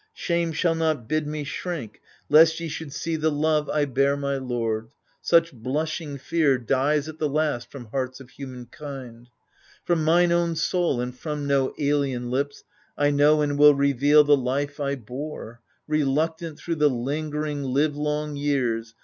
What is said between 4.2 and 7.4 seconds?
lord. Such blushing fear Dies at the